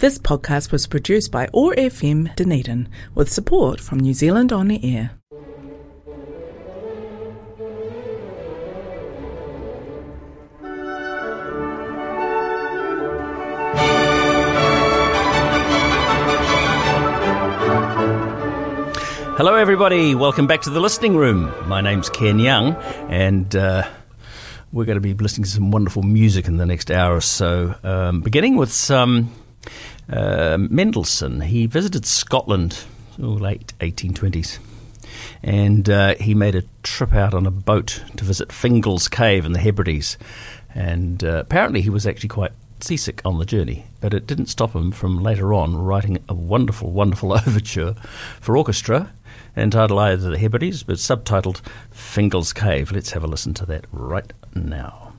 This 0.00 0.16
podcast 0.16 0.72
was 0.72 0.86
produced 0.86 1.30
by 1.30 1.46
OAR 1.52 1.74
FM 1.74 2.34
Dunedin 2.34 2.88
with 3.14 3.30
support 3.30 3.80
from 3.80 4.00
New 4.00 4.14
Zealand 4.14 4.50
On 4.50 4.66
the 4.66 4.80
Air. 4.82 5.10
Hello, 19.36 19.54
everybody. 19.56 20.14
Welcome 20.14 20.46
back 20.46 20.62
to 20.62 20.70
the 20.70 20.80
listening 20.80 21.14
room. 21.14 21.52
My 21.68 21.82
name's 21.82 22.08
Ken 22.08 22.38
Young, 22.38 22.74
and 23.10 23.54
uh, 23.54 23.86
we're 24.72 24.86
going 24.86 24.96
to 24.96 25.02
be 25.02 25.12
listening 25.12 25.44
to 25.44 25.50
some 25.50 25.70
wonderful 25.70 26.02
music 26.02 26.48
in 26.48 26.56
the 26.56 26.64
next 26.64 26.90
hour 26.90 27.16
or 27.16 27.20
so. 27.20 27.74
Um, 27.84 28.22
beginning 28.22 28.56
with 28.56 28.72
some 28.72 29.30
uh, 30.10 30.58
Mendelssohn. 30.58 31.42
He 31.42 31.66
visited 31.66 32.06
Scotland, 32.06 32.78
oh, 33.22 33.28
late 33.28 33.72
1820s, 33.80 34.58
and 35.42 35.88
uh, 35.88 36.14
he 36.16 36.34
made 36.34 36.54
a 36.54 36.64
trip 36.82 37.14
out 37.14 37.34
on 37.34 37.46
a 37.46 37.50
boat 37.50 38.02
to 38.16 38.24
visit 38.24 38.52
Fingal's 38.52 39.08
Cave 39.08 39.44
in 39.44 39.52
the 39.52 39.60
Hebrides. 39.60 40.16
And 40.74 41.24
uh, 41.24 41.38
apparently, 41.38 41.80
he 41.80 41.90
was 41.90 42.06
actually 42.06 42.28
quite 42.28 42.52
seasick 42.82 43.20
on 43.24 43.38
the 43.38 43.44
journey, 43.44 43.86
but 44.00 44.14
it 44.14 44.26
didn't 44.26 44.46
stop 44.46 44.74
him 44.74 44.92
from 44.92 45.22
later 45.22 45.52
on 45.52 45.76
writing 45.76 46.18
a 46.28 46.34
wonderful, 46.34 46.90
wonderful 46.90 47.32
overture 47.46 47.94
for 48.40 48.56
orchestra 48.56 49.12
entitled 49.56 50.00
either 50.00 50.30
The 50.30 50.38
Hebrides, 50.38 50.82
but 50.82 50.96
subtitled 50.96 51.60
Fingal's 51.90 52.52
Cave. 52.52 52.92
Let's 52.92 53.10
have 53.10 53.24
a 53.24 53.26
listen 53.26 53.54
to 53.54 53.66
that 53.66 53.86
right 53.92 54.32
now. 54.54 55.09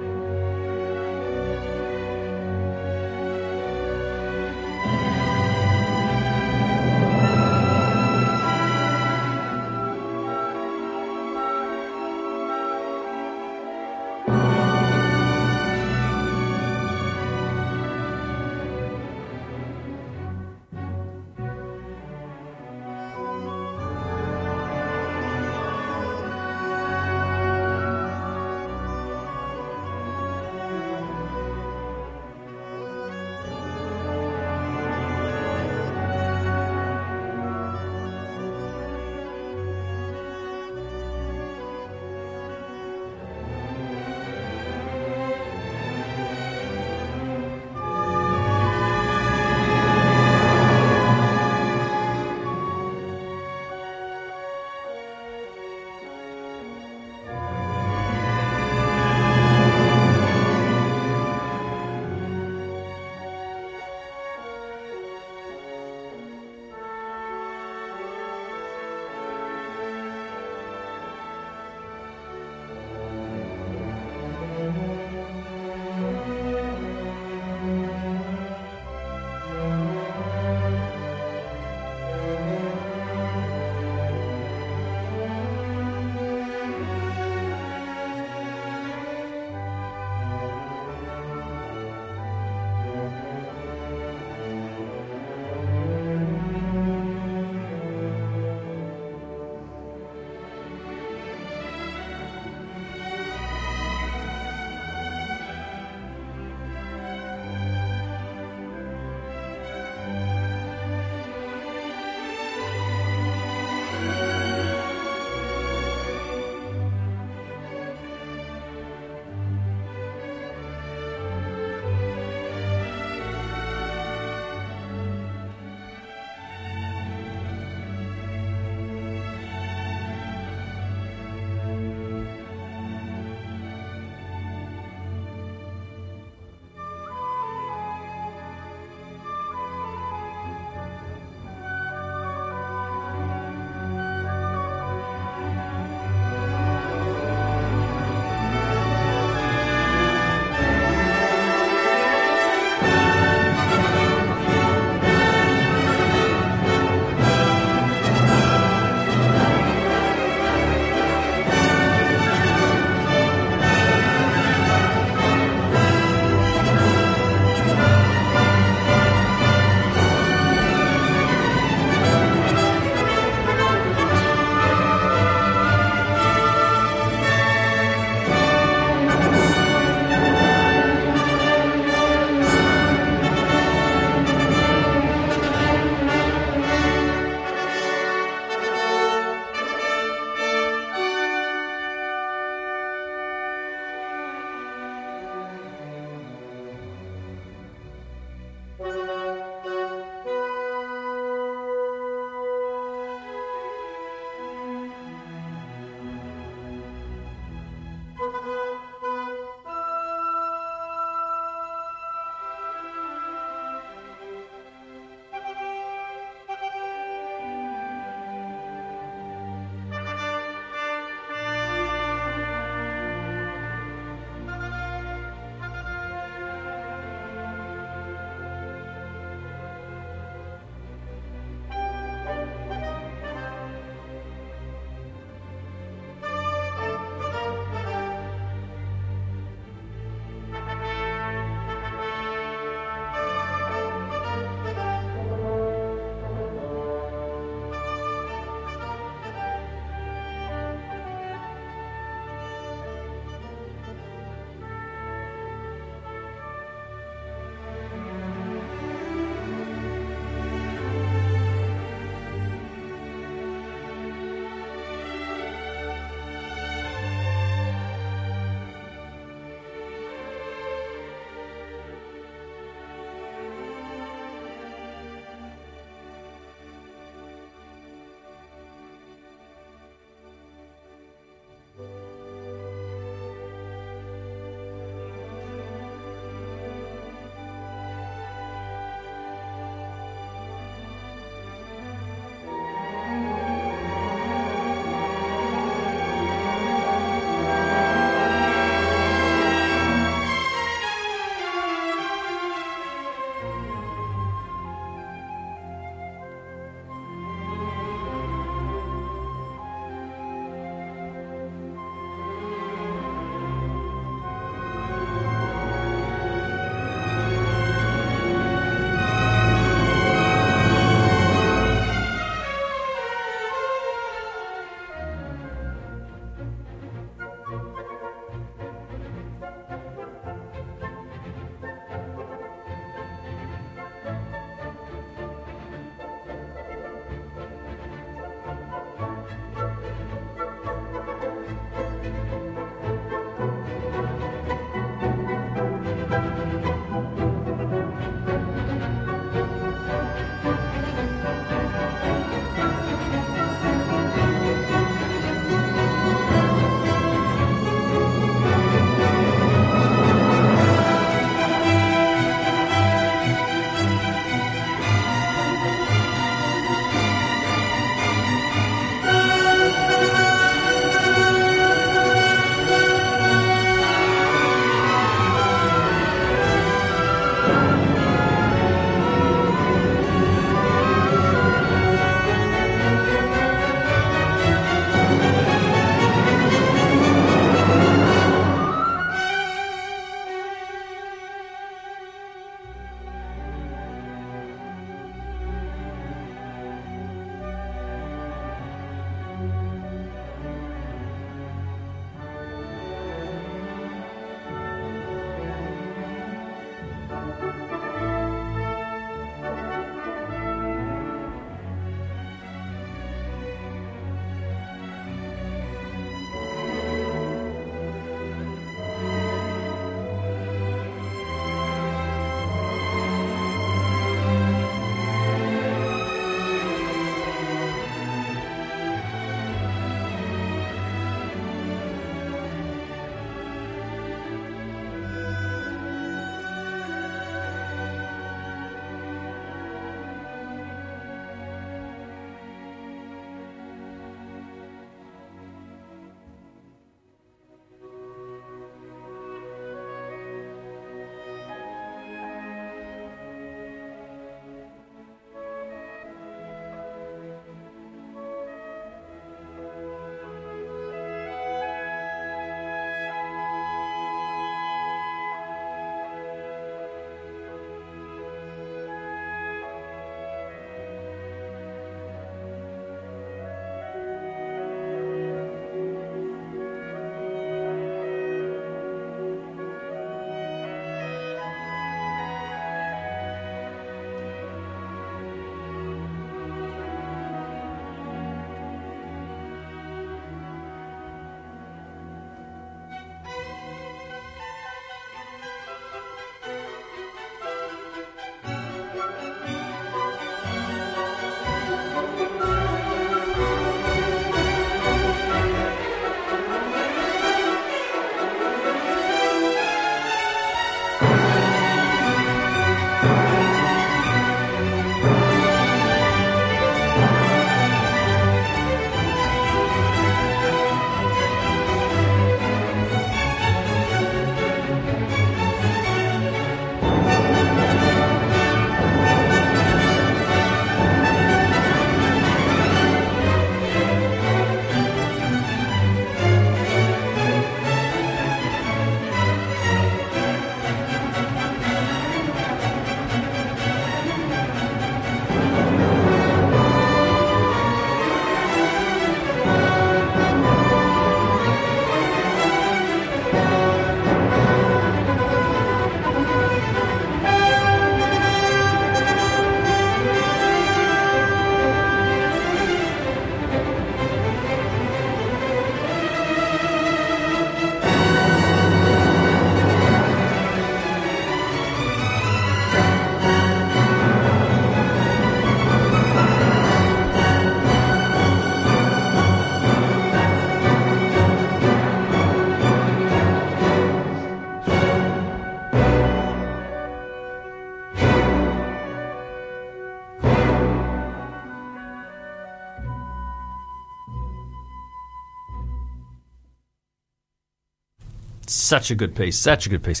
Such 598.70 598.92
a 598.92 598.94
good 598.94 599.16
piece, 599.16 599.36
such 599.36 599.66
a 599.66 599.68
good 599.68 599.82
piece. 599.82 600.00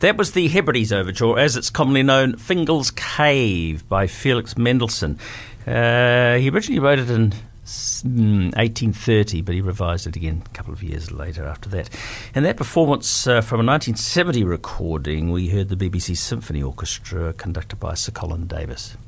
That 0.00 0.18
was 0.18 0.32
the 0.32 0.46
Hebrides 0.48 0.92
Overture, 0.92 1.38
as 1.38 1.56
it's 1.56 1.70
commonly 1.70 2.02
known, 2.02 2.36
Fingal's 2.36 2.90
Cave 2.90 3.88
by 3.88 4.08
Felix 4.08 4.58
Mendelssohn. 4.58 5.18
Uh, 5.66 6.34
he 6.34 6.50
originally 6.50 6.80
wrote 6.80 6.98
it 6.98 7.08
in 7.08 7.30
1830, 7.30 9.40
but 9.40 9.54
he 9.54 9.62
revised 9.62 10.06
it 10.06 10.16
again 10.16 10.42
a 10.44 10.48
couple 10.50 10.70
of 10.70 10.82
years 10.82 11.10
later 11.10 11.46
after 11.46 11.70
that. 11.70 11.88
And 12.34 12.44
that 12.44 12.58
performance 12.58 13.26
uh, 13.26 13.40
from 13.40 13.60
a 13.60 13.64
1970 13.64 14.44
recording, 14.44 15.30
we 15.30 15.48
heard 15.48 15.70
the 15.70 15.76
BBC 15.76 16.14
Symphony 16.14 16.62
Orchestra 16.62 17.32
conducted 17.32 17.80
by 17.80 17.94
Sir 17.94 18.12
Colin 18.12 18.46
Davis. 18.46 18.98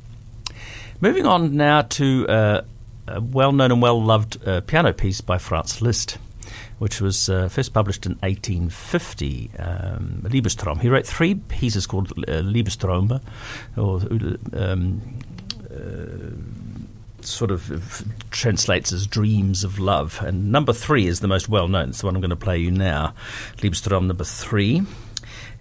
Moving 1.03 1.27
on 1.27 1.55
now 1.55 1.83
to 1.83 2.27
uh, 2.29 2.63
a 3.09 3.21
well 3.21 3.53
known 3.53 3.73
and 3.73 3.83
well 3.83 4.03
loved 4.03 4.43
uh, 4.49 4.63
piano 4.63 4.95
piece 4.95 5.21
by 5.21 5.37
Franz 5.37 5.83
Liszt 5.83 6.17
which 6.83 7.01
was 7.01 7.29
uh, 7.29 7.49
first 7.49 7.73
published 7.73 8.07
in 8.07 8.15
1850, 8.23 9.53
um, 9.57 10.21
Liebestraum. 10.25 10.81
He 10.81 10.89
wrote 10.89 11.07
three 11.07 11.37
pieces 11.37 11.87
called 11.87 12.13
uh, 12.27 12.43
or 13.77 14.01
um, 14.53 15.01
uh, 15.71 17.25
sort 17.25 17.53
of 17.53 17.71
f- 17.71 18.05
translates 18.33 18.93
as 18.93 19.07
dreams 19.07 19.63
of 19.63 19.79
love. 19.79 20.21
And 20.25 20.51
number 20.51 20.73
three 20.73 21.07
is 21.07 21.21
the 21.21 21.29
most 21.29 21.49
well 21.49 21.69
known. 21.69 21.91
It's 21.91 22.01
the 22.01 22.07
one 22.07 22.17
I'm 22.17 22.21
going 22.21 22.31
to 22.31 22.37
play 22.37 22.59
you 22.59 22.73
now, 22.73 23.15
Liebestraum 23.59 24.09
number 24.09 24.25
three. 24.25 24.83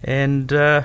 And 0.02 0.52
uh, 0.52 0.82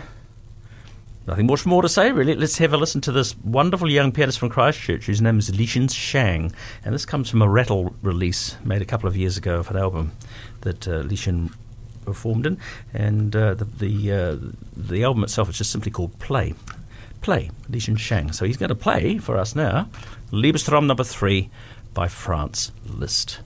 Nothing 1.28 1.48
much 1.48 1.66
more 1.66 1.82
to 1.82 1.90
say, 1.90 2.14
really. 2.14 2.36
Let's 2.36 2.58
have 2.60 2.72
a 2.72 2.78
listen 2.78 3.02
to 3.02 3.12
this 3.12 3.38
wonderful 3.40 3.92
young 3.92 4.14
pianist 4.14 4.40
from 4.40 4.48
Christchurch 4.48 5.08
whose 5.08 5.22
name 5.22 5.40
is 5.40 5.52
Lixin 5.52 5.88
Zhang. 5.88 6.54
And 6.86 6.96
this 6.96 7.06
comes 7.06 7.30
from 7.30 7.42
a 7.42 7.50
Rattle 7.50 7.94
release 8.02 8.56
made 8.64 8.82
a 8.82 8.86
couple 8.86 9.10
of 9.10 9.18
years 9.18 9.36
ago 9.36 9.60
of 9.60 9.70
an 9.70 9.76
album 9.76 10.14
that 10.62 10.88
uh, 10.88 11.04
performed 12.06 12.46
in. 12.46 12.58
And 12.94 13.36
uh, 13.36 13.56
the, 13.56 13.66
the, 13.66 14.12
uh, 14.14 14.38
the 14.78 15.04
album 15.04 15.26
itself 15.26 15.50
is 15.50 15.58
just 15.58 15.72
simply 15.72 15.92
called 15.92 16.18
Play. 16.20 16.54
Play, 17.20 17.52
Lixin 17.70 17.98
Zhang. 17.98 18.34
So 18.34 18.46
he's 18.46 18.56
going 18.56 18.70
to 18.70 18.76
play 18.76 19.18
for 19.18 19.38
us 19.38 19.54
now 19.54 19.90
Liebestraum 20.32 20.86
number 20.86 21.04
three 21.04 21.50
by 21.94 22.08
Franz 22.08 22.72
Liszt. 22.86 23.40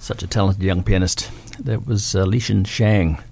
Such 0.00 0.22
a 0.22 0.26
talented 0.26 0.62
young 0.62 0.82
pianist. 0.82 1.30
That 1.60 1.86
was 1.86 2.16
uh, 2.16 2.24
Zhang, 2.24 3.22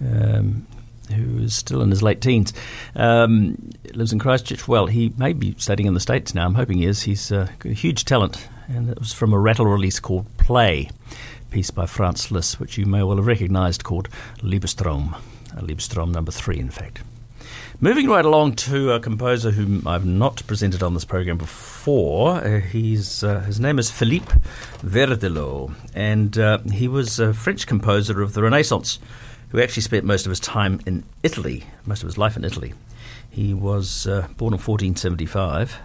um, 0.00 0.66
who 1.14 1.38
is 1.38 1.54
still 1.54 1.82
in 1.82 1.90
his 1.90 2.02
late 2.02 2.20
teens. 2.22 2.52
Um, 2.96 3.70
lives 3.94 4.12
in 4.12 4.18
Christchurch. 4.18 4.66
Well, 4.66 4.86
he 4.86 5.12
may 5.18 5.34
be 5.34 5.54
studying 5.58 5.86
in 5.86 5.94
the 5.94 6.00
States 6.00 6.34
now. 6.34 6.46
I'm 6.46 6.54
hoping 6.54 6.78
he 6.78 6.86
is. 6.86 7.02
He's 7.02 7.30
uh, 7.30 7.48
a 7.64 7.68
huge 7.68 8.06
talent. 8.06 8.48
And 8.66 8.88
it 8.88 8.98
was 8.98 9.12
from 9.12 9.32
a 9.32 9.38
rattle 9.38 9.66
release 9.66 10.00
called 10.00 10.26
Play, 10.38 10.88
piece 11.50 11.70
by 11.70 11.86
Franz 11.86 12.30
Liszt, 12.30 12.58
which 12.58 12.78
you 12.78 12.86
may 12.86 13.02
well 13.02 13.16
have 13.16 13.26
recognized 13.26 13.84
called 13.84 14.08
Liebestraum. 14.38 15.14
Uh, 15.54 15.60
Liebestraum 15.60 16.12
number 16.12 16.32
three, 16.32 16.58
in 16.58 16.70
fact. 16.70 17.02
Moving 17.82 18.08
right 18.08 18.26
along 18.26 18.56
to 18.56 18.92
a 18.92 19.00
composer 19.00 19.52
whom 19.52 19.88
I've 19.88 20.04
not 20.04 20.46
presented 20.46 20.82
on 20.82 20.92
this 20.92 21.06
program 21.06 21.38
before. 21.38 22.32
Uh, 22.32 22.60
he's, 22.60 23.24
uh, 23.24 23.40
his 23.40 23.58
name 23.58 23.78
is 23.78 23.90
Philippe 23.90 24.34
Verdelot, 24.82 25.74
and 25.94 26.36
uh, 26.36 26.58
he 26.58 26.88
was 26.88 27.18
a 27.18 27.32
French 27.32 27.66
composer 27.66 28.20
of 28.20 28.34
the 28.34 28.42
Renaissance 28.42 28.98
who 29.48 29.62
actually 29.62 29.80
spent 29.80 30.04
most 30.04 30.26
of 30.26 30.30
his 30.30 30.40
time 30.40 30.82
in 30.84 31.04
Italy, 31.22 31.64
most 31.86 32.02
of 32.02 32.08
his 32.08 32.18
life 32.18 32.36
in 32.36 32.44
Italy. 32.44 32.74
He 33.30 33.54
was 33.54 34.06
uh, 34.06 34.28
born 34.36 34.52
in 34.52 34.60
1475 34.60 35.78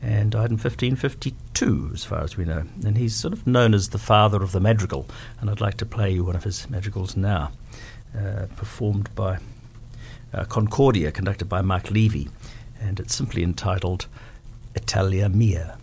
and 0.00 0.32
died 0.32 0.48
in 0.48 0.56
1552, 0.56 1.90
as 1.92 2.02
far 2.02 2.22
as 2.22 2.38
we 2.38 2.46
know. 2.46 2.64
And 2.82 2.96
he's 2.96 3.14
sort 3.14 3.34
of 3.34 3.46
known 3.46 3.74
as 3.74 3.90
the 3.90 3.98
father 3.98 4.42
of 4.42 4.52
the 4.52 4.60
madrigal, 4.60 5.04
and 5.38 5.50
I'd 5.50 5.60
like 5.60 5.76
to 5.76 5.84
play 5.84 6.12
you 6.12 6.24
one 6.24 6.34
of 6.36 6.44
his 6.44 6.70
madrigals 6.70 7.14
now, 7.14 7.52
uh, 8.18 8.46
performed 8.56 9.14
by 9.14 9.40
uh, 10.32 10.44
Concordia, 10.44 11.10
conducted 11.12 11.48
by 11.48 11.62
Mark 11.62 11.90
Levy, 11.90 12.28
and 12.80 12.98
it's 13.00 13.14
simply 13.14 13.42
entitled 13.42 14.06
Italia 14.74 15.28
Mia. 15.28 15.76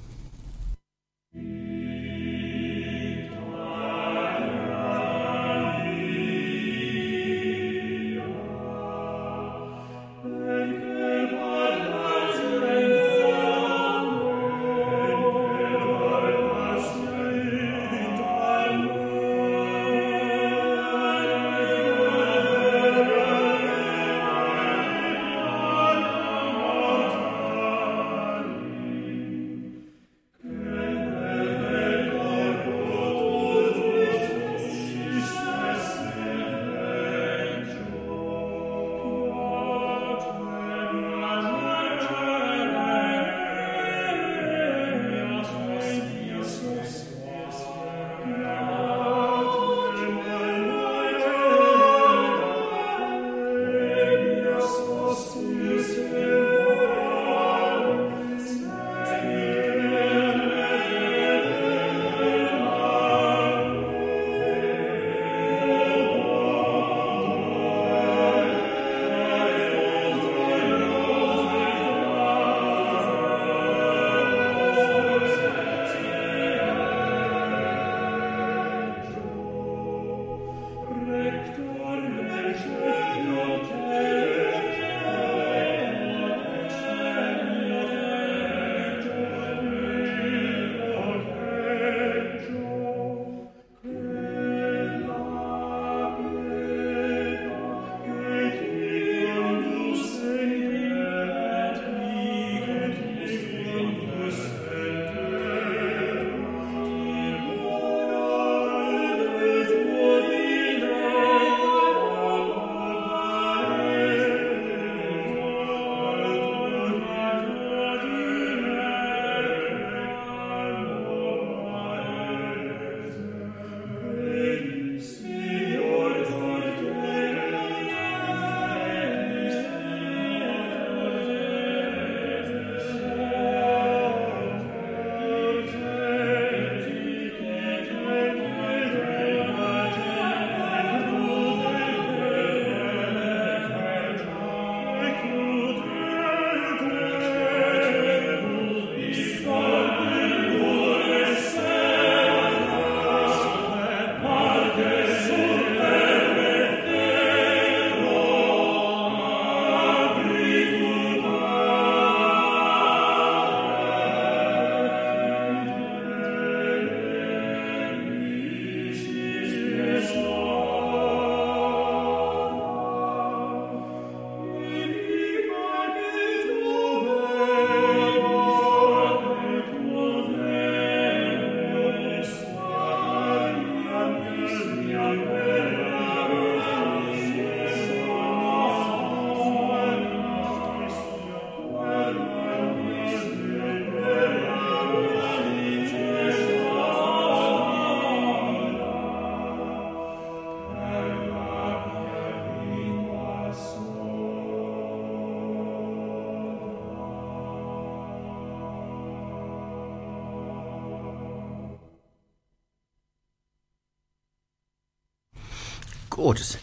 Gorgeous. 216.17 216.57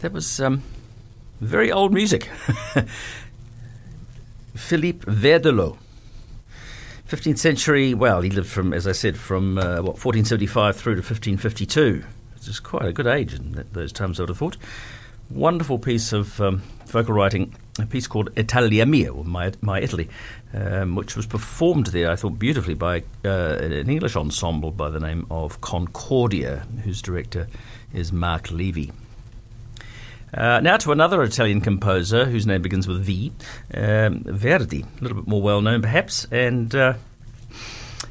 That 0.00 0.12
was 0.12 0.40
um, 0.40 0.62
very 1.40 1.70
old 1.70 1.92
music. 1.92 2.24
Philippe 4.56 5.04
Verdelot. 5.04 5.76
15th 7.06 7.38
century, 7.38 7.94
well, 7.94 8.22
he 8.22 8.30
lived 8.30 8.48
from, 8.48 8.72
as 8.72 8.86
I 8.86 8.92
said, 8.92 9.16
from 9.16 9.58
uh, 9.58 9.76
what 9.76 10.02
1475 10.02 10.76
through 10.76 10.94
to 10.94 11.00
1552. 11.00 12.02
Which 12.34 12.48
is 12.48 12.60
quite 12.60 12.86
a 12.86 12.92
good 12.92 13.06
age 13.06 13.34
in 13.34 13.64
those 13.72 13.92
times, 13.92 14.18
I 14.18 14.22
would 14.22 14.30
have 14.30 14.38
thought. 14.38 14.56
wonderful 15.30 15.78
piece 15.78 16.14
of 16.14 16.40
um, 16.40 16.62
vocal 16.86 17.14
writing, 17.14 17.54
a 17.84 17.86
piece 17.86 18.06
called 18.06 18.30
Italia 18.36 18.86
Mia, 18.86 19.12
or 19.12 19.24
My, 19.24 19.52
My 19.60 19.80
Italy, 19.80 20.08
um, 20.54 20.94
which 20.94 21.16
was 21.16 21.26
performed 21.26 21.88
there, 21.88 22.10
I 22.10 22.16
thought, 22.16 22.38
beautifully 22.38 22.74
by 22.74 23.02
uh, 23.24 23.58
an 23.60 23.90
English 23.90 24.16
ensemble 24.16 24.70
by 24.70 24.90
the 24.90 25.00
name 25.00 25.26
of 25.30 25.60
Concordia, 25.60 26.66
whose 26.84 27.02
director 27.02 27.48
is 27.92 28.12
Mark 28.12 28.50
Levy. 28.50 28.92
Uh, 30.32 30.60
now 30.60 30.76
to 30.76 30.92
another 30.92 31.22
Italian 31.22 31.60
composer 31.60 32.26
whose 32.26 32.46
name 32.46 32.60
begins 32.60 32.86
with 32.86 33.02
V, 33.02 33.32
um, 33.72 34.22
Verdi, 34.24 34.82
a 34.82 35.02
little 35.02 35.16
bit 35.18 35.26
more 35.26 35.40
well 35.40 35.62
known 35.62 35.80
perhaps. 35.80 36.26
And 36.30 36.74
uh, 36.74 36.94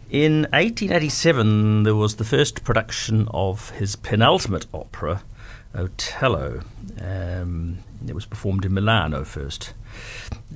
in 0.09 0.43
1887, 0.53 1.83
there 1.83 1.95
was 1.95 2.15
the 2.15 2.23
first 2.23 2.63
production 2.63 3.27
of 3.31 3.69
his 3.71 3.95
penultimate 3.95 4.65
opera, 4.73 5.21
Otello. 5.75 6.61
Um, 7.01 7.79
it 8.07 8.15
was 8.15 8.25
performed 8.25 8.65
in 8.65 8.73
Milano 8.73 9.23
first. 9.23 9.73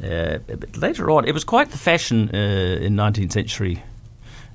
Uh, 0.03 0.39
but 0.47 0.77
later 0.77 1.09
on, 1.11 1.27
it 1.27 1.33
was 1.33 1.43
quite 1.43 1.71
the 1.71 1.77
fashion 1.77 2.29
uh, 2.33 2.37
in 2.81 2.95
19th 2.95 3.31
century 3.31 3.83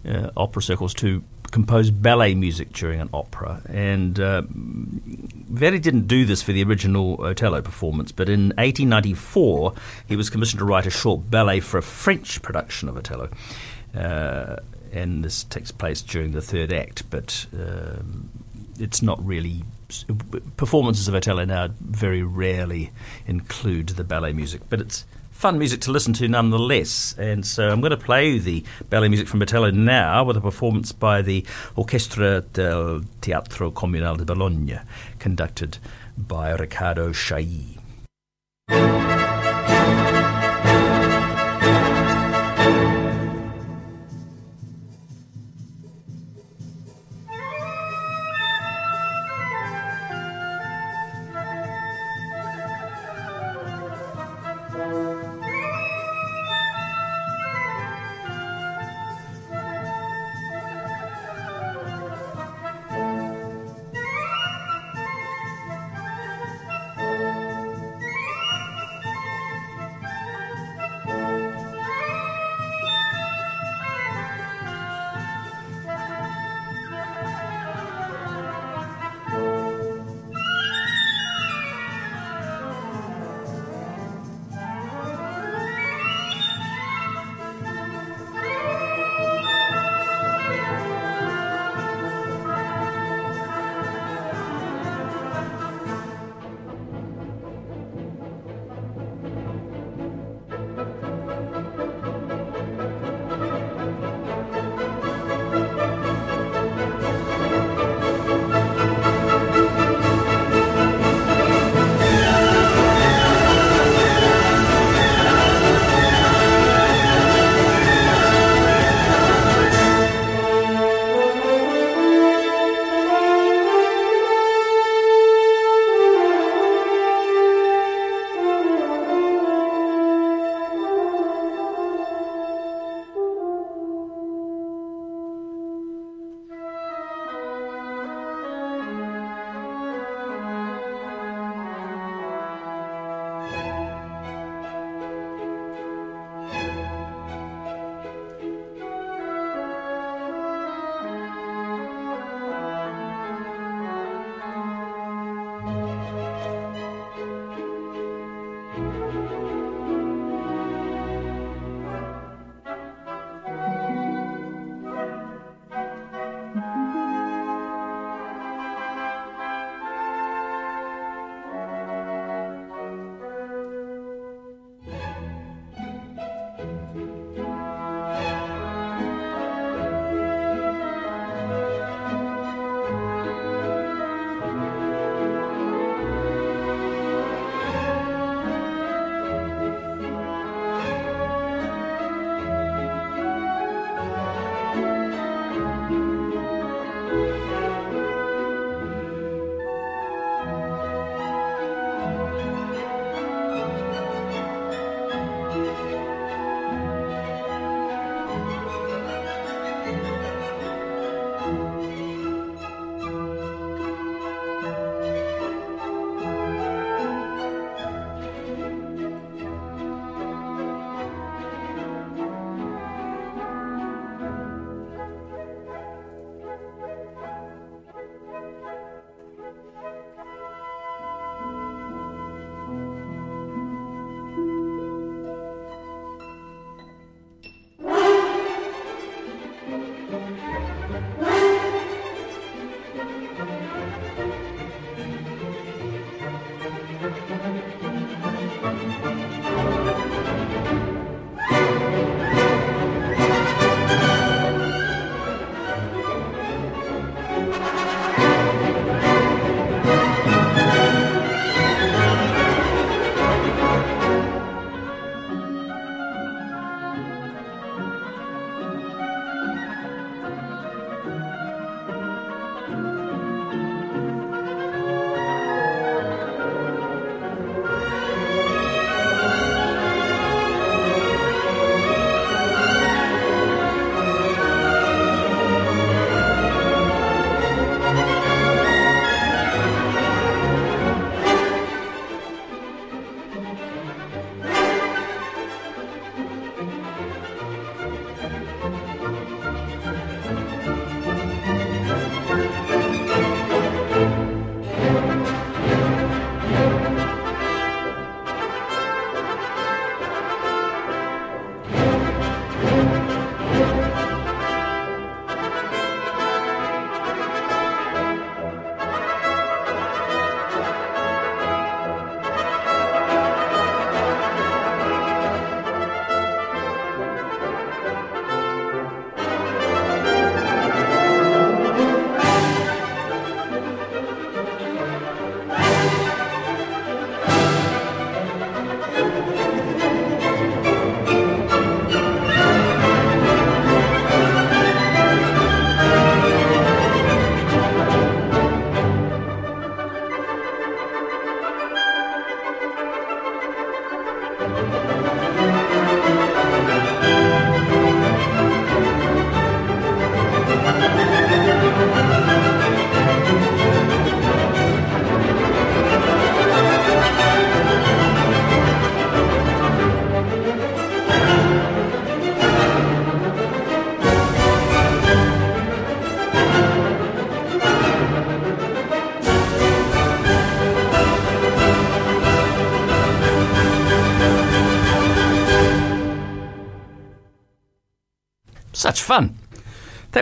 uh, 0.09 0.31
opera 0.37 0.63
circles 0.63 0.95
to 0.95 1.23
compose 1.51 1.91
ballet 1.91 2.35
music 2.35 2.73
during 2.73 3.01
an 3.01 3.09
opera. 3.13 3.63
And 3.69 4.19
uh, 4.19 4.43
Verdi 4.51 5.79
didn't 5.79 6.07
do 6.07 6.25
this 6.25 6.43
for 6.43 6.53
the 6.53 6.63
original 6.63 7.17
Otello 7.21 7.63
performance, 7.63 8.13
but 8.13 8.29
in 8.29 8.49
1894 8.57 9.75
he 10.07 10.17
was 10.17 10.31
commissioned 10.31 10.59
to 10.59 10.65
write 10.65 10.87
a 10.87 10.91
short 10.91 11.31
ballet 11.31 11.61
for 11.61 11.79
a 11.79 11.83
French 11.83 12.43
production 12.43 12.89
of 12.89 12.97
Otello. 12.97 13.31
Uh, 13.95 14.57
and 14.93 15.25
this 15.25 15.45
takes 15.45 15.73
place 15.73 16.03
during 16.03 16.33
the 16.33 16.43
third 16.43 16.73
act, 16.73 17.09
but 17.11 17.47
um, 17.55 18.29
it's 18.79 19.03
not 19.03 19.25
really. 19.25 19.63
Performances 20.57 21.07
of 21.09 21.15
Otello 21.15 21.45
now 21.45 21.69
very 21.81 22.23
rarely 22.23 22.91
include 23.27 23.91
the 23.91 24.05
ballet 24.05 24.33
music, 24.33 24.63
but 24.69 24.81
it's 24.81 25.07
fun 25.31 25.59
music 25.59 25.81
to 25.83 25.93
listen 25.93 26.13
to 26.15 26.27
nonetheless. 26.27 27.15
And 27.19 27.47
so 27.47 27.69
I'm 27.69 27.81
going 27.81 27.91
to 27.91 27.97
play 27.97 28.39
the 28.39 28.65
ballet 28.91 29.09
music 29.09 29.29
from 29.29 29.43
Otello 29.43 29.71
now 29.71 30.25
with 30.25 30.37
a 30.37 30.41
performance 30.41 30.93
by 30.93 31.23
the 31.23 31.45
Orchestra 31.77 32.41
del 32.41 33.03
Teatro 33.21 33.71
Comunale 33.71 34.19
di 34.19 34.25
Bologna, 34.25 34.79
conducted 35.19 35.79
by 36.17 36.51
Riccardo 36.53 37.13
Chailly. 37.13 37.79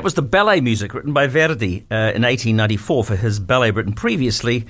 Was 0.04 0.12
the 0.12 0.20
ballet 0.20 0.60
music 0.60 0.92
written 0.92 1.14
by 1.14 1.26
Verdi 1.26 1.86
uh, 1.90 2.12
in 2.12 2.24
1894 2.24 3.04
for 3.04 3.16
his 3.16 3.40
ballet 3.40 3.70
written 3.70 3.94
previously, 3.94 4.66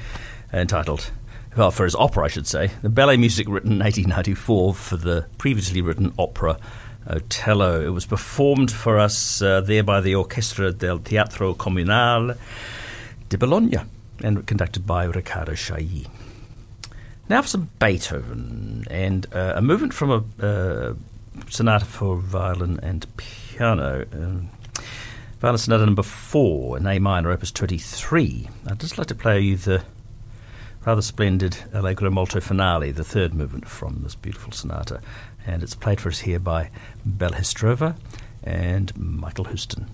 entitled, 0.52 1.10
well, 1.56 1.72
for 1.72 1.82
his 1.82 1.96
opera, 1.96 2.26
I 2.26 2.28
should 2.28 2.46
say. 2.46 2.70
The 2.82 2.88
ballet 2.88 3.16
music 3.16 3.48
written 3.48 3.72
in 3.72 3.78
1894 3.80 4.74
for 4.74 4.96
the 4.96 5.26
previously 5.36 5.82
written 5.82 6.14
opera 6.20 6.56
Otello. 7.10 7.84
It 7.84 7.88
was 7.88 8.06
performed 8.06 8.70
for 8.70 9.00
us 9.00 9.42
uh, 9.42 9.60
there 9.60 9.82
by 9.82 10.00
the 10.00 10.14
Orchestra 10.14 10.70
del 10.70 11.00
Teatro 11.00 11.52
Comunale 11.52 12.38
di 13.28 13.36
Bologna 13.36 13.78
and 14.22 14.46
conducted 14.46 14.86
by 14.86 15.02
Riccardo 15.02 15.56
Chailly. 15.56 16.06
Now 17.28 17.42
for 17.42 17.48
some 17.48 17.70
Beethoven 17.80 18.84
and 18.88 19.26
uh, 19.34 19.54
a 19.56 19.60
movement 19.60 19.94
from 19.94 20.10
a 20.12 20.46
uh, 20.46 20.94
sonata 21.48 21.86
for 21.86 22.18
violin 22.18 22.78
and 22.84 23.04
piano. 23.16 24.06
Um, 24.12 24.50
violin 25.44 25.58
sonata 25.58 25.84
number 25.84 26.02
four 26.02 26.78
in 26.78 26.86
A 26.86 26.98
minor, 26.98 27.30
opus 27.30 27.50
23. 27.50 28.48
I'd 28.66 28.80
just 28.80 28.96
like 28.96 29.08
to 29.08 29.14
play 29.14 29.40
you 29.40 29.58
the 29.58 29.84
rather 30.86 31.02
splendid 31.02 31.58
Allegro 31.74 32.10
molto 32.10 32.40
finale, 32.40 32.92
the 32.92 33.04
third 33.04 33.34
movement 33.34 33.68
from 33.68 34.00
this 34.04 34.14
beautiful 34.14 34.52
sonata. 34.52 35.02
And 35.46 35.62
it's 35.62 35.74
played 35.74 36.00
for 36.00 36.08
us 36.08 36.20
here 36.20 36.38
by 36.38 36.70
Bella 37.04 37.36
Hristova 37.36 37.94
and 38.42 38.96
Michael 38.96 39.44
Houstoun. 39.44 39.86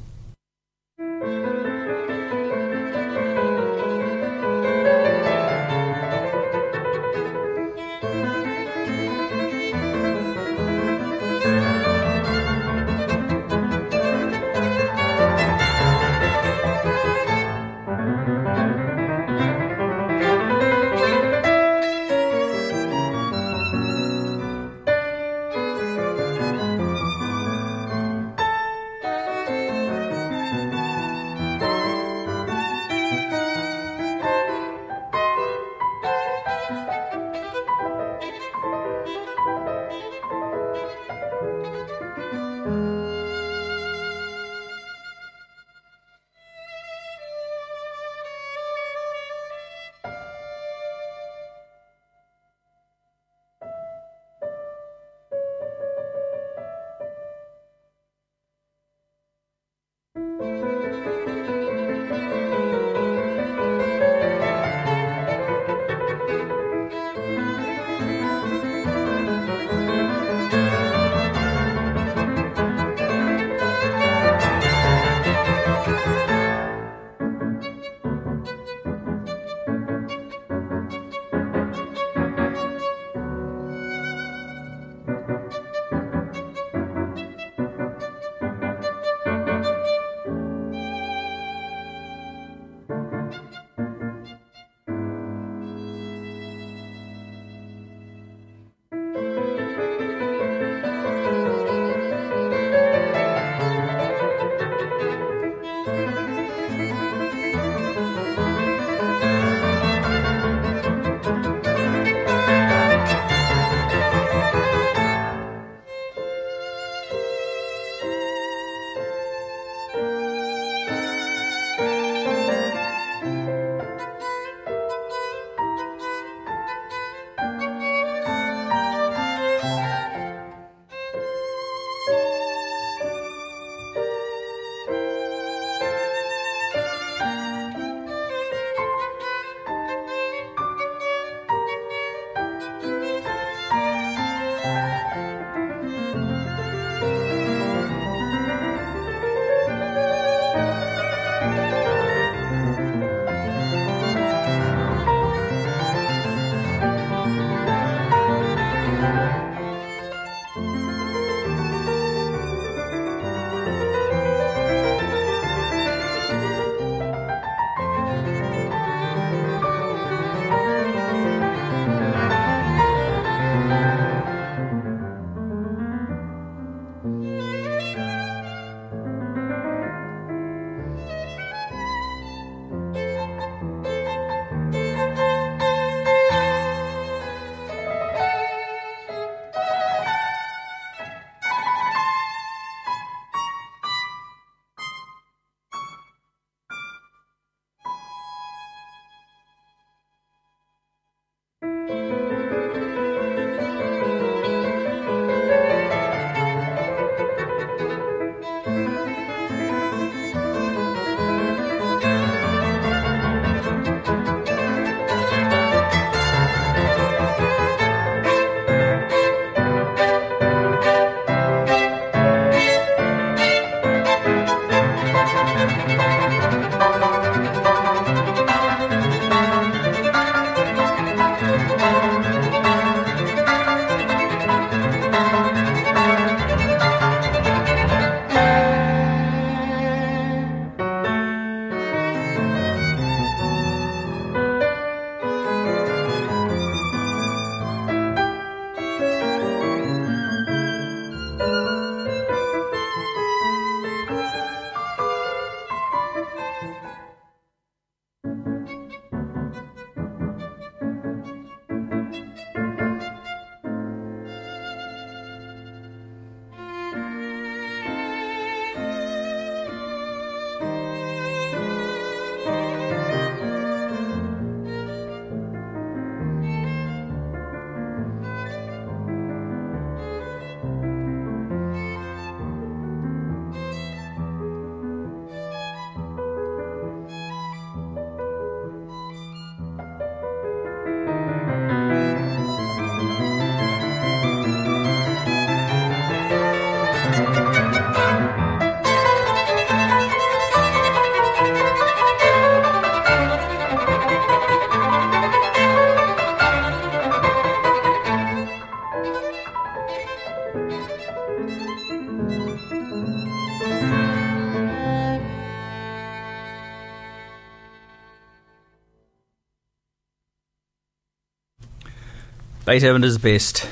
Beethoven 322.70 323.02
is 323.02 323.18
best. 323.18 323.68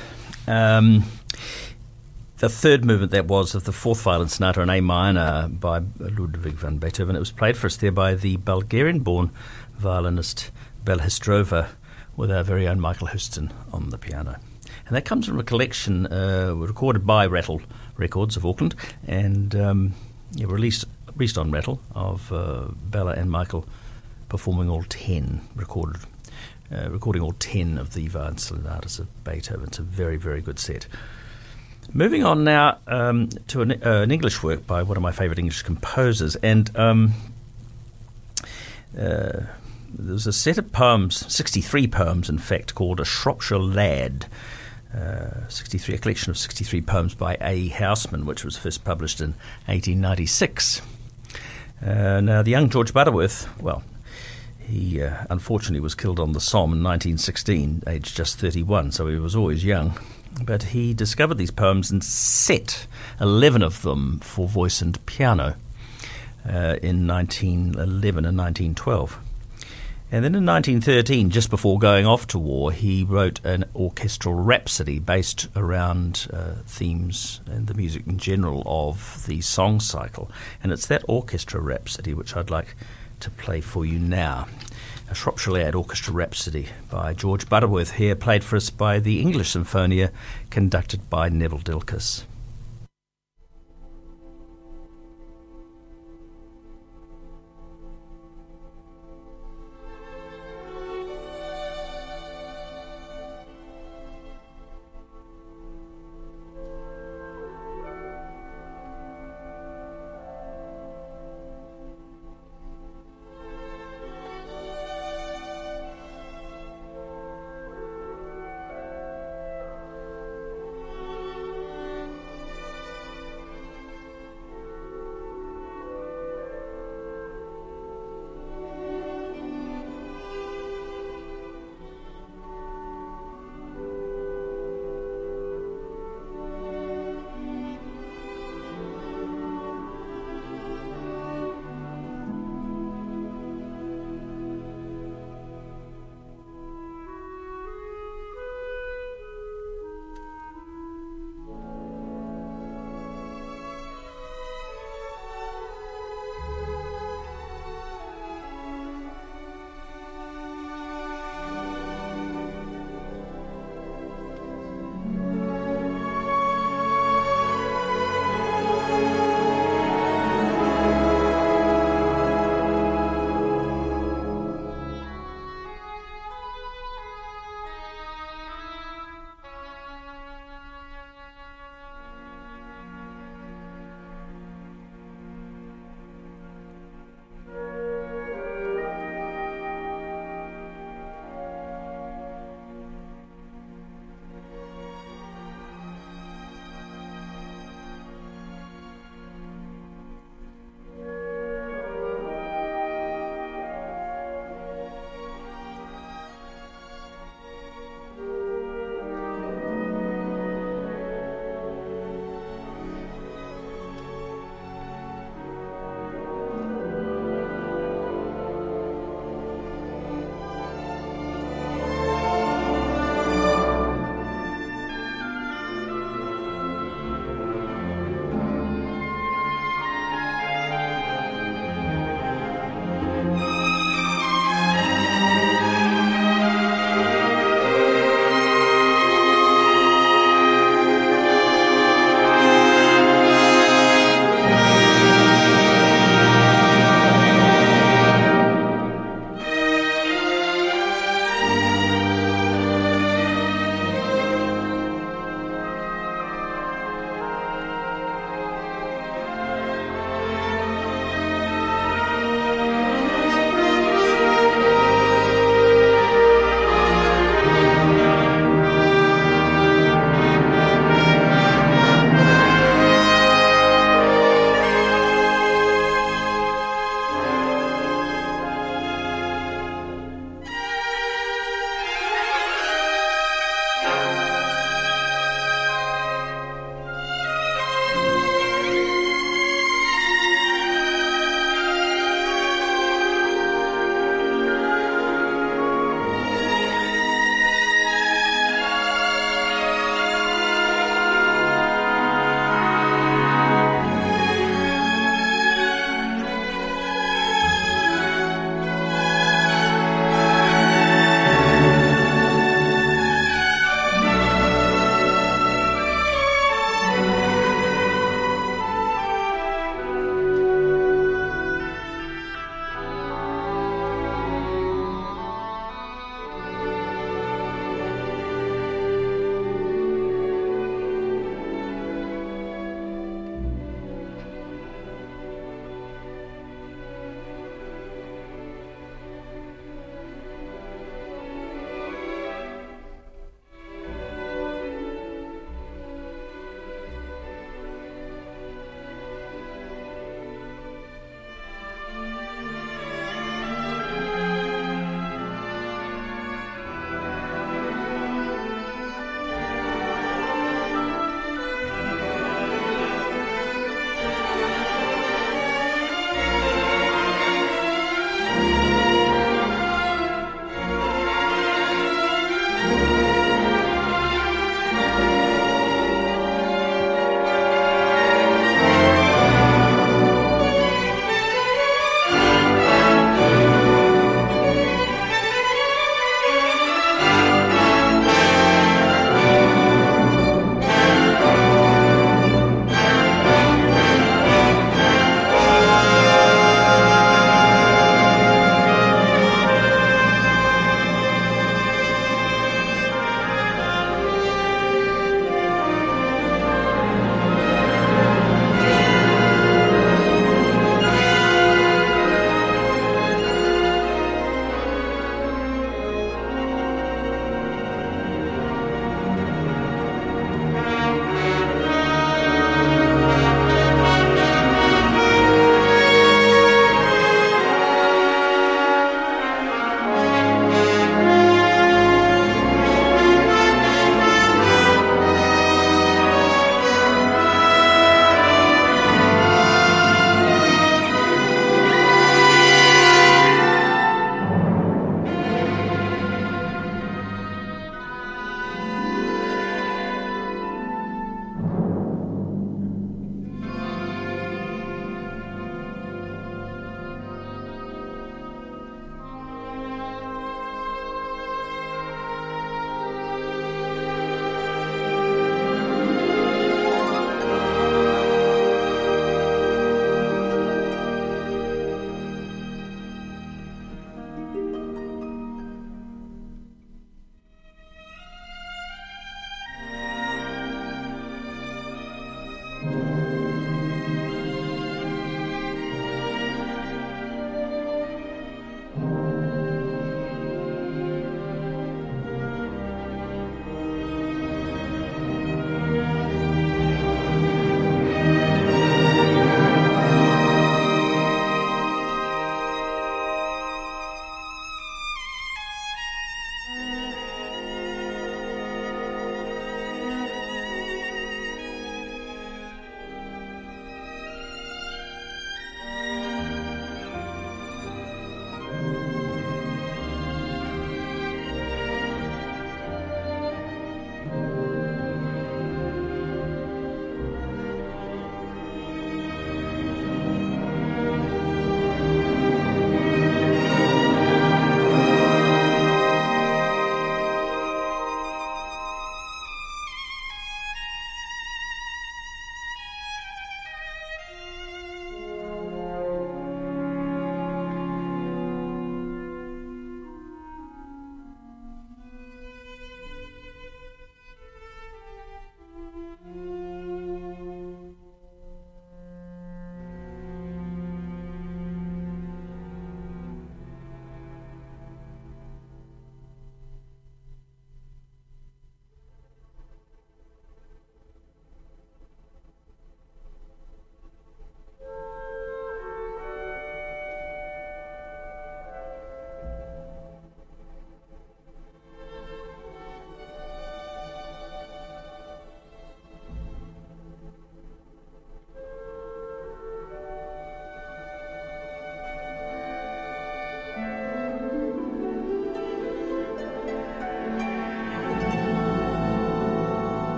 Um, 0.49 1.05
the 2.39 2.49
third 2.49 2.85
movement 2.85 3.13
that 3.13 3.27
was 3.27 3.55
of 3.55 3.63
the 3.63 3.71
fourth 3.71 4.03
violin 4.03 4.27
sonata 4.27 4.61
in 4.61 4.71
A 4.71 4.81
minor 4.81 5.47
by 5.47 5.83
Ludwig 6.01 6.55
van 6.55 6.79
Beethoven. 6.79 7.15
It 7.15 7.21
was 7.21 7.31
played 7.31 7.57
for 7.57 7.69
us 7.69 7.77
there 7.77 7.93
by 7.93 8.17
the 8.17 8.39
Bulgarian-born 8.39 9.31
violinist 9.77 10.51
Bella 10.83 11.03
Hristova 11.03 11.69
with 12.17 12.33
our 12.33 12.43
very 12.43 12.67
own 12.67 12.81
Michael 12.81 13.07
Houstoun 13.07 13.53
on 13.73 13.91
the 13.91 13.99
piano. 13.99 14.41
And 14.89 14.97
that 14.97 15.05
comes 15.05 15.29
from 15.29 15.39
a 15.39 15.45
collection 15.45 16.09
uh, 16.09 16.55
recorded 16.57 17.07
by 17.07 17.25
Rattle 17.27 17.63
Records 17.97 18.37
of 18.37 18.45
Auckland 18.45 18.75
and 19.07 19.55
um, 19.55 19.95
yeah, 20.33 20.47
released, 20.49 20.87
released 21.15 21.39
on 21.39 21.53
Rattle 21.53 21.81
of 21.95 22.33
uh, 22.33 22.65
Bella 22.91 23.13
and 23.13 23.31
Michael 23.31 23.65
performing 24.29 24.69
all 24.69 24.83
10 24.83 25.41
recorded 25.55 26.01
uh, 26.73 26.91
recording 26.91 27.23
all 27.23 27.33
10 27.33 27.79
of 27.79 27.95
the 27.95 28.09
violin 28.09 28.39
sonatas 28.39 28.99
of 28.99 29.25
Beethoven. 29.25 29.66
It's 29.69 29.79
a 29.79 29.83
very, 29.83 30.16
very 30.16 30.41
good 30.41 30.59
set. 30.59 30.87
Moving 31.93 32.25
on 32.25 32.45
now 32.45 32.79
um, 32.87 33.29
to 33.49 33.62
an, 33.62 33.73
uh, 33.73 34.03
an, 34.03 34.11
English 34.11 34.43
work 34.43 34.66
by 34.66 34.83
one 34.83 34.97
of 34.97 35.03
my 35.03 35.12
favourite 35.12 35.39
English 35.39 35.62
composers, 35.62 36.37
and 36.37 36.75
um, 36.77 37.14
uh, 38.99 39.41
there's 39.95 40.27
a 40.27 40.33
set 40.33 40.59
of 40.59 40.71
poems, 40.71 41.33
63 41.33 41.87
poems 41.87 42.29
in 42.29 42.37
fact, 42.37 42.75
called 42.75 43.01
A 43.01 43.05
Shropshire 43.05 43.59
Lad. 43.59 44.27
Uh, 44.95 45.47
63, 45.49 45.95
a 45.95 45.99
collection 45.99 46.31
of 46.31 46.39
63 46.39 46.81
poems 46.83 47.14
by 47.14 47.37
A. 47.41 47.69
Housman, 47.69 48.25
which 48.25 48.45
was 48.45 48.57
first 48.57 48.85
published 48.85 49.21
in 49.21 49.35
1896. 49.66 50.81
Uh, 51.85 52.21
now, 52.21 52.43
the 52.43 52.51
young 52.51 52.71
George 52.71 52.93
Butterworth, 52.93 53.49
well, 53.61 53.83
he 54.69 55.03
uh, 55.03 55.25
unfortunately 55.31 55.81
was 55.81 55.95
killed 55.95 56.21
on 56.21 56.33
the 56.33 56.41
Somme 56.41 56.75
in 56.75 56.83
1916, 56.83 57.85
aged 57.87 58.14
just 58.14 58.39
31, 58.39 58.93
so 58.93 59.07
he 59.07 59.19
was 59.19 59.35
always 59.35 59.64
young. 59.64 59.99
But 60.45 60.62
he 60.62 60.93
discovered 60.93 61.39
these 61.39 61.51
poems 61.51 61.91
and 61.91 62.05
set 62.05 62.87
11 63.21 63.62
of 63.62 63.83
them 63.83 64.21
for 64.21 64.47
voice 64.47 64.83
and 64.83 65.05
piano 65.07 65.57
uh, 66.47 66.77
in 66.83 67.07
1911 67.07 68.25
and 68.25 68.37
1912. 68.37 69.19
And 70.11 70.25
then 70.25 70.35
in 70.35 70.47
1913, 70.47 71.29
just 71.31 71.51
before 71.51 71.79
going 71.79 72.07
off 72.07 72.27
to 72.29 72.39
war, 72.39 72.73
he 72.73 73.05
wrote 73.05 73.45
an 73.45 73.64
orchestral 73.75 74.35
rhapsody 74.35 74.99
based 74.99 75.49
around 75.55 76.29
uh, 76.33 76.55
themes 76.66 77.41
and 77.47 77.66
the 77.66 77.75
music 77.75 78.07
in 78.07 78.16
general 78.16 78.62
of 78.64 79.27
the 79.27 79.43
song 79.43 79.81
cycle. 79.81 80.31
And 80.62 80.73
it's 80.73 80.87
that 80.87 81.05
orchestra 81.09 81.61
rhapsody 81.61 82.14
which 82.14 82.35
I'd 82.37 82.51
like 82.51 82.75
to 83.21 83.31
play 83.31 83.61
for 83.61 83.85
you 83.85 83.99
now. 83.99 84.47
A 85.11 85.14
Shropshire 85.14 85.55
Lad 85.55 85.75
Orchestra 85.75 86.12
Rhapsody 86.12 86.69
by 86.91 87.14
George 87.14 87.49
Butterworth, 87.49 87.93
here 87.93 88.14
played 88.14 88.45
for 88.45 88.57
us 88.57 88.71
by 88.71 88.99
the 88.99 89.21
English 89.21 89.51
Symphonia, 89.51 90.12
conducted 90.51 91.09
by 91.09 91.29
Neville 91.29 91.61
Dilkes. 91.61 92.25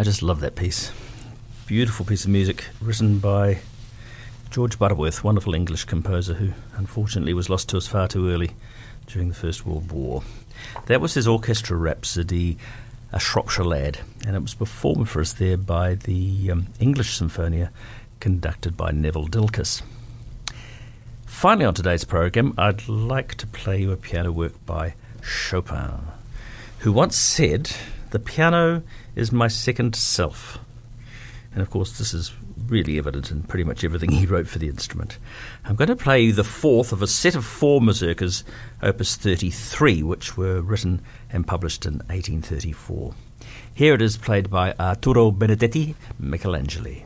I 0.00 0.02
just 0.02 0.22
love 0.22 0.40
that 0.40 0.56
piece. 0.56 0.92
Beautiful 1.66 2.06
piece 2.06 2.24
of 2.24 2.30
music 2.30 2.64
written 2.80 3.18
by 3.18 3.58
George 4.50 4.78
Butterworth, 4.78 5.22
wonderful 5.22 5.54
English 5.54 5.84
composer 5.84 6.32
who 6.32 6.54
unfortunately 6.74 7.34
was 7.34 7.50
lost 7.50 7.68
to 7.68 7.76
us 7.76 7.86
far 7.86 8.08
too 8.08 8.30
early 8.30 8.52
during 9.08 9.28
the 9.28 9.34
First 9.34 9.66
World 9.66 9.92
War. 9.92 10.22
That 10.86 11.02
was 11.02 11.12
his 11.12 11.28
orchestra 11.28 11.76
rhapsody, 11.76 12.56
A 13.12 13.20
Shropshire 13.20 13.62
Lad, 13.62 13.98
and 14.26 14.34
it 14.34 14.40
was 14.40 14.54
performed 14.54 15.10
for 15.10 15.20
us 15.20 15.34
there 15.34 15.58
by 15.58 15.96
the 15.96 16.50
um, 16.50 16.68
English 16.80 17.14
Symphonia 17.18 17.70
conducted 18.20 18.78
by 18.78 18.92
Neville 18.92 19.28
Dilkes. 19.28 19.82
Finally, 21.26 21.66
on 21.66 21.74
today's 21.74 22.04
program, 22.04 22.54
I'd 22.56 22.88
like 22.88 23.34
to 23.34 23.46
play 23.46 23.82
you 23.82 23.92
a 23.92 23.98
piano 23.98 24.32
work 24.32 24.64
by 24.64 24.94
Chopin, 25.22 26.00
who 26.78 26.90
once 26.90 27.16
said, 27.16 27.70
The 28.10 28.18
piano 28.18 28.82
is 29.14 29.30
my 29.30 29.48
second 29.48 29.94
self. 29.94 30.58
And 31.52 31.62
of 31.62 31.70
course, 31.70 31.98
this 31.98 32.14
is 32.14 32.32
really 32.66 32.98
evident 32.98 33.30
in 33.30 33.42
pretty 33.42 33.64
much 33.64 33.84
everything 33.84 34.12
he 34.12 34.26
wrote 34.26 34.48
for 34.48 34.58
the 34.58 34.68
instrument. 34.68 35.18
I'm 35.64 35.76
going 35.76 35.88
to 35.88 35.96
play 35.96 36.30
the 36.30 36.44
fourth 36.44 36.92
of 36.92 37.02
a 37.02 37.06
set 37.06 37.34
of 37.34 37.44
four 37.44 37.80
mazurkas, 37.80 38.44
opus 38.82 39.16
33, 39.16 40.02
which 40.02 40.36
were 40.36 40.60
written 40.60 41.02
and 41.30 41.46
published 41.46 41.86
in 41.86 41.94
1834. 42.08 43.14
Here 43.74 43.94
it 43.94 44.02
is 44.02 44.16
played 44.16 44.50
by 44.50 44.74
Arturo 44.78 45.30
Benedetti 45.30 45.94
Michelangeli. 46.20 47.04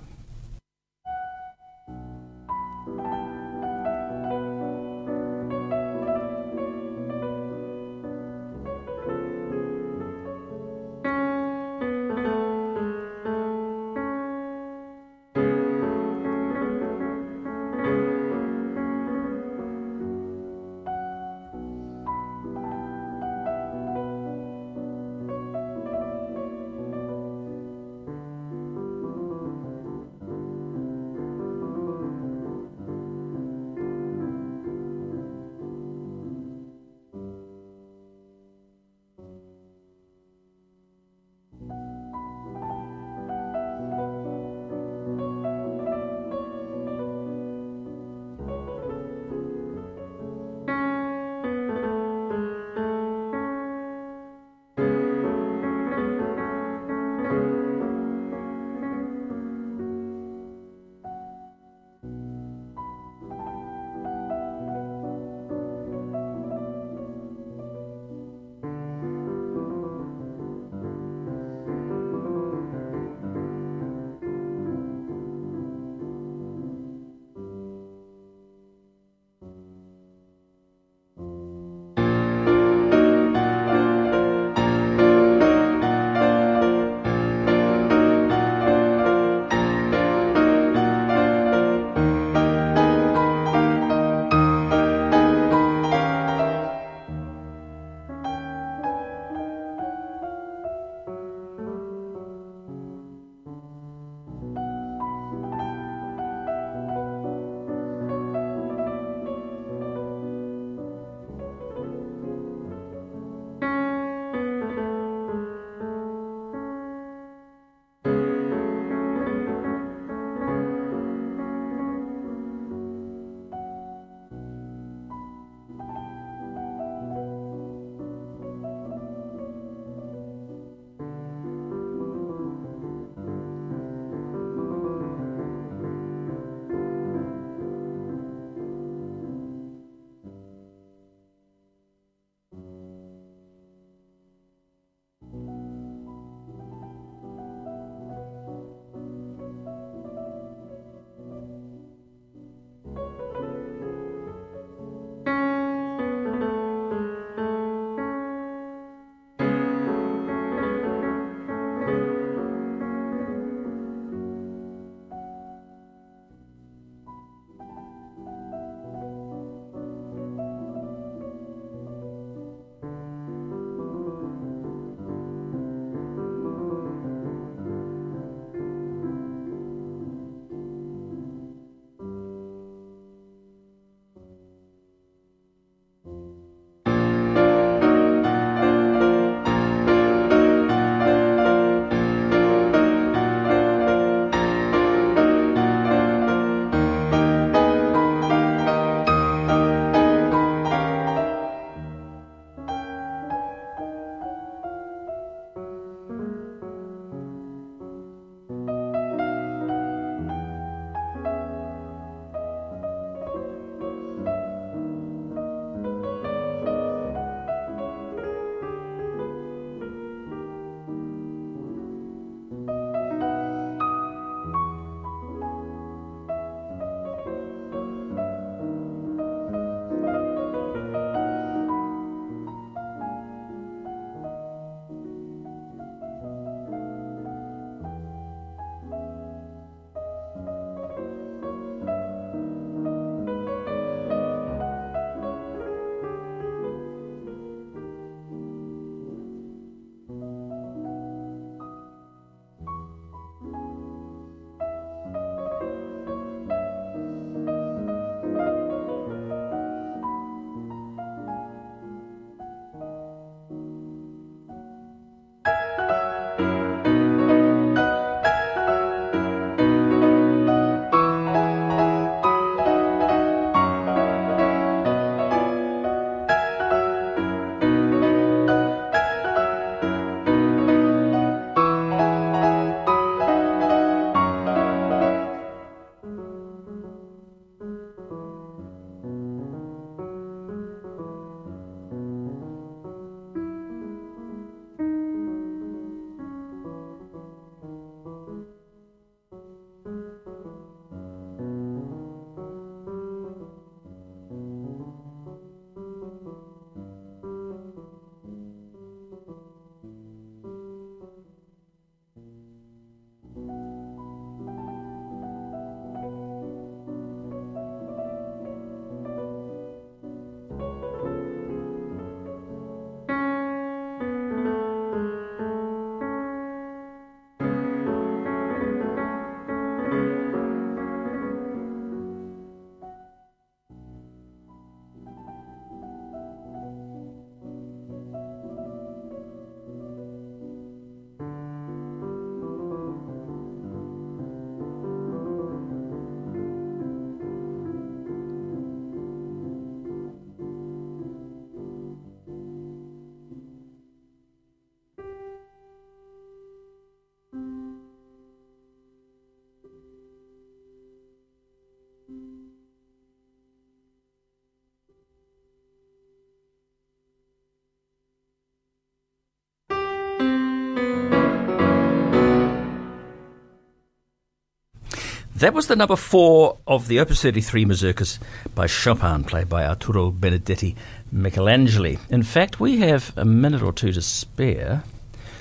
That 375.44 375.52
was 375.52 375.66
the 375.66 375.76
number 375.76 375.96
four 375.96 376.56
of 376.66 376.88
the 376.88 377.00
Opus 377.00 377.20
33 377.20 377.66
Mazurkas 377.66 378.18
by 378.54 378.66
Chopin, 378.66 379.24
played 379.24 379.46
by 379.46 379.66
Arturo 379.66 380.10
Benedetti 380.10 380.74
Michelangeli. 381.14 381.98
In 382.08 382.22
fact, 382.22 382.60
we 382.60 382.78
have 382.78 383.12
a 383.14 383.26
minute 383.26 383.60
or 383.60 383.70
two 383.70 383.92
to 383.92 384.00
spare, 384.00 384.82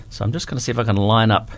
so 0.09 0.25
I'm 0.25 0.33
just 0.33 0.47
going 0.47 0.57
to 0.57 0.61
see 0.61 0.73
if 0.73 0.77
I 0.77 0.83
can 0.83 0.97
line 0.97 1.31
up 1.31 1.51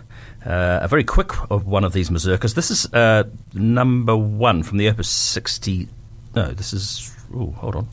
uh, 0.46 0.78
a 0.84 0.88
very 0.88 1.04
quick 1.04 1.32
of 1.50 1.66
one 1.66 1.84
of 1.84 1.94
these 1.94 2.12
mazurkas. 2.12 2.54
This 2.54 2.70
is 2.70 2.86
uh, 2.94 3.24
number 3.56 4.16
one 4.16 4.62
from 4.62 4.78
the 4.78 4.90
Opus 4.90 5.10
60. 5.10 5.88
No, 6.36 6.52
this 6.52 6.72
is. 6.72 7.12
Oh, 7.34 7.50
hold 7.50 7.76
on. 7.76 7.90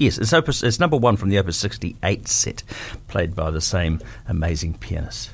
Yes, 0.00 0.18
it's, 0.18 0.32
opus, 0.32 0.64
it's 0.64 0.80
number 0.80 0.96
one 0.96 1.16
from 1.16 1.28
the 1.28 1.38
Opus 1.38 1.58
68 1.58 2.26
set, 2.26 2.64
played 3.06 3.36
by 3.36 3.52
the 3.52 3.60
same 3.60 4.00
amazing 4.26 4.74
pianist. 4.78 5.30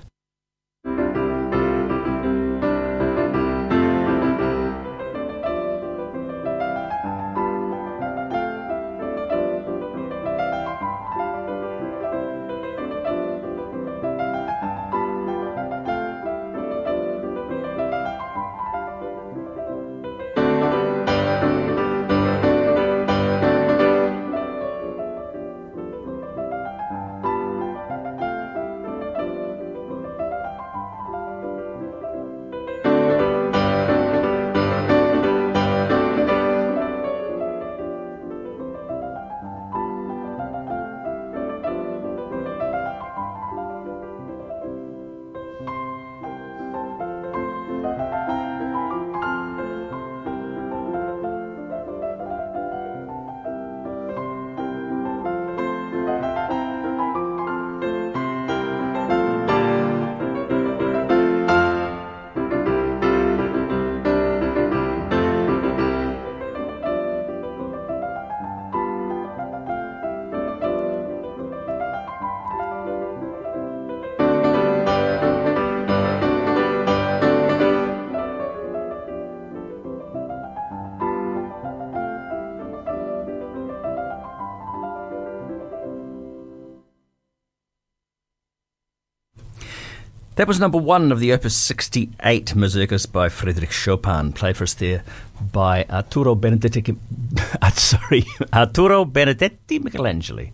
That 90.42 90.48
was 90.48 90.58
number 90.58 90.78
one 90.78 91.12
of 91.12 91.20
the 91.20 91.32
Opus 91.32 91.54
68 91.54 92.46
Mazurkas 92.56 93.06
by 93.06 93.28
Frédéric 93.28 93.70
Chopin, 93.70 94.32
played 94.32 94.56
for 94.56 94.64
us 94.64 94.74
there 94.74 95.04
by 95.52 95.84
Arturo 95.88 96.34
Benedetti, 96.34 96.98
uh, 97.62 97.70
sorry, 97.70 98.24
Arturo 98.52 99.04
Benedetti 99.04 99.78
Michelangeli. 99.78 100.50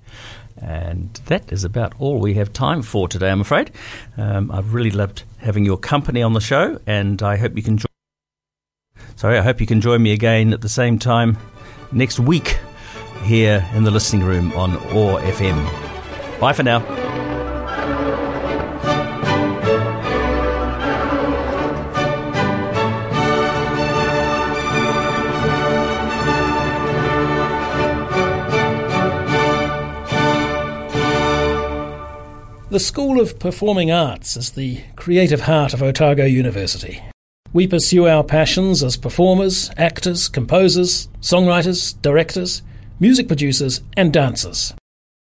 And 0.61 1.15
that 1.25 1.51
is 1.51 1.65
about 1.65 1.95
all 1.99 2.19
we 2.19 2.35
have 2.35 2.53
time 2.53 2.83
for 2.83 3.09
today, 3.09 3.31
I'm 3.31 3.41
afraid. 3.41 3.71
Um, 4.19 4.51
I've 4.51 4.75
really 4.75 4.91
loved 4.91 5.23
having 5.39 5.65
your 5.65 5.79
company 5.79 6.21
on 6.21 6.35
the 6.35 6.41
show, 6.41 6.79
and 6.87 7.23
I 7.23 7.39
hope 7.39 7.57
you 7.57 7.63
can 7.63 7.79
join. 7.79 7.87
Sorry, 9.17 9.39
I 9.39 9.43
hope 9.43 9.59
you 9.59 9.67
can 9.67 9.81
join 9.81 10.03
me 10.03 10.13
again 10.13 10.53
at 10.53 10.61
the 10.61 10.69
same 10.69 10.99
time 10.99 11.39
next 11.93 12.21
week 12.21 12.59
here 13.23 13.67
in 13.73 13.85
the 13.85 13.91
listening 13.91 14.23
room 14.23 14.53
on 14.53 14.77
OAR 14.95 15.23
FM. 15.23 16.41
Bye 16.41 16.53
for 16.53 16.63
now. 16.63 18.18
The 32.71 32.79
School 32.79 33.19
of 33.19 33.39
Performing 33.39 33.91
Arts 33.91 34.37
is 34.37 34.53
the 34.53 34.83
creative 34.95 35.41
heart 35.41 35.73
of 35.73 35.83
Otago 35.83 36.27
University. 36.27 37.01
We 37.55 37.67
pursue 37.67 38.07
our 38.07 38.23
passions 38.23 38.83
as 38.83 38.99
performers, 38.99 39.71
actors, 39.79 40.29
composers, 40.29 41.09
songwriters, 41.23 41.99
directors, 42.03 42.61
music 43.01 43.27
producers, 43.27 43.81
and 43.97 44.13
dancers. 44.13 44.75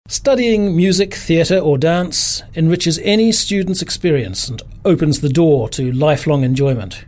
Studying 0.06 0.76
music, 0.76 1.14
theatre, 1.14 1.58
or 1.58 1.78
dance 1.78 2.44
enriches 2.54 3.00
any 3.00 3.32
student's 3.32 3.82
experience 3.82 4.48
and 4.48 4.62
opens 4.84 5.20
the 5.20 5.28
door 5.28 5.68
to 5.70 5.90
lifelong 5.90 6.44
enjoyment. 6.44 7.04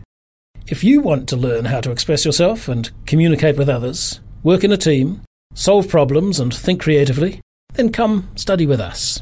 If 0.67 0.83
you 0.83 0.99
want 0.99 1.29
to 1.29 1.37
learn 1.37 1.63
how 1.63 1.79
to 1.79 1.91
express 1.91 2.25
yourself 2.25 2.67
and 2.67 2.91
communicate 3.05 3.55
with 3.55 3.69
others, 3.69 4.19
work 4.43 4.65
in 4.65 4.73
a 4.73 4.77
team, 4.77 5.21
solve 5.53 5.87
problems, 5.87 6.41
and 6.41 6.53
think 6.53 6.81
creatively, 6.81 7.39
then 7.75 7.89
come 7.89 8.27
study 8.35 8.65
with 8.67 8.81
us. 8.81 9.21